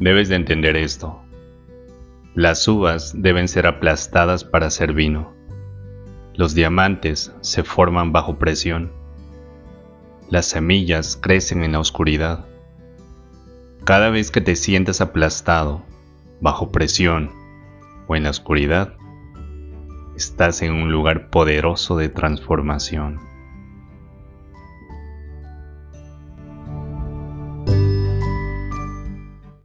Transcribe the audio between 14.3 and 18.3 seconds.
que te sientas aplastado, bajo presión o en la